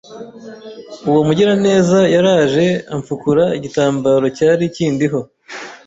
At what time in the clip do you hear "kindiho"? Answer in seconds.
4.75-5.19